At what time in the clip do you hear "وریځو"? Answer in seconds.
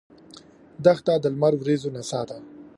1.57-1.89